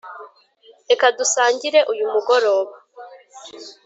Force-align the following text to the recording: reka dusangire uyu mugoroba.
reka 0.89 1.05
dusangire 1.17 1.79
uyu 1.91 2.05
mugoroba. 2.13 2.73